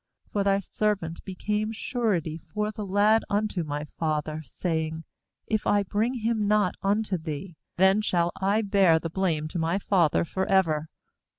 S2For 0.33 0.43
thy 0.43 0.59
servant 0.59 1.23
became 1.25 1.71
surety 1.71 2.39
for 2.39 2.71
the 2.71 2.87
lad 2.87 3.23
unto 3.29 3.63
my 3.63 3.83
father, 3.83 4.41
saying: 4.43 5.03
If 5.45 5.67
I 5.67 5.83
bring 5.83 6.15
him 6.15 6.47
not 6.47 6.73
unto 6.81 7.19
thee, 7.19 7.55
then 7.77 8.01
shall 8.01 8.31
I 8.41 8.63
bear 8.63 8.97
the 8.97 9.11
blame 9.11 9.47
to 9.49 9.59
my 9.59 9.77
father 9.77 10.25
for 10.25 10.47
ever. 10.47 10.89